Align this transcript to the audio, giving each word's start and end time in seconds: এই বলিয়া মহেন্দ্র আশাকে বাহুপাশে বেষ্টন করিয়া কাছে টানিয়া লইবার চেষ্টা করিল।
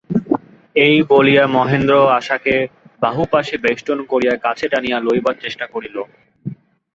এই 0.75 0.95
বলিয়া 1.09 1.45
মহেন্দ্র 1.55 1.93
আশাকে 2.19 2.55
বাহুপাশে 3.01 3.55
বেষ্টন 3.57 3.99
করিয়া 4.11 4.35
কাছে 4.45 4.65
টানিয়া 4.71 4.99
লইবার 4.99 5.35
চেষ্টা 5.43 5.65
করিল। 5.73 5.97